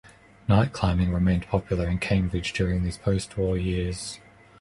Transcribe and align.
Night 0.47 0.73
climbing 0.73 1.13
remained 1.13 1.45
popular 1.45 1.87
in 1.87 1.99
Cambridge 1.99 2.53
during 2.53 2.81
these 2.81 2.97
post-war 2.97 3.55
years. 3.55 4.19